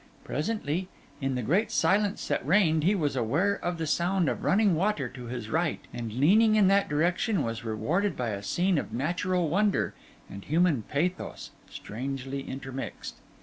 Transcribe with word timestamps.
Presently, 0.23 0.87
in 1.21 1.35
the 1.35 1.43
great 1.43 1.69
silence 1.71 2.27
that 2.29 2.43
reigned, 2.43 2.83
he 2.83 2.95
was 2.95 3.15
aware 3.15 3.63
of 3.63 3.77
the 3.77 3.85
sound 3.85 4.29
of 4.29 4.43
running 4.43 4.73
water 4.73 5.07
to 5.09 5.25
his 5.25 5.47
right; 5.51 5.79
and 5.93 6.11
leaning 6.13 6.55
in 6.55 6.67
that 6.69 6.89
direction, 6.89 7.43
was 7.43 7.63
rewarded 7.63 8.17
by 8.17 8.29
a 8.29 8.41
scene 8.41 8.79
of 8.79 8.91
natural 8.93 9.47
wonder 9.47 9.93
and 10.27 10.43
human 10.45 10.81
pathos 10.89 11.51
strangely 11.69 12.41
intermixed. 12.41 13.17